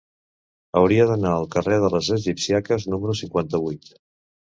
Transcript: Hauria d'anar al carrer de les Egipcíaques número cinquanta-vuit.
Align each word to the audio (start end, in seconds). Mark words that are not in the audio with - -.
Hauria 0.79 1.03
d'anar 1.09 1.33
al 1.39 1.45
carrer 1.55 1.77
de 1.83 1.91
les 1.95 2.09
Egipcíaques 2.15 2.87
número 2.95 3.15
cinquanta-vuit. 3.21 3.93